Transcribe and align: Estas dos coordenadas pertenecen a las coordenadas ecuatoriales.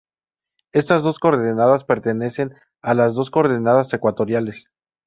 Estas 0.71 1.03
dos 1.03 1.19
coordenadas 1.19 1.83
pertenecen 1.85 2.55
a 2.81 2.95
las 2.95 3.13
coordenadas 3.29 3.93
ecuatoriales. 3.93 4.67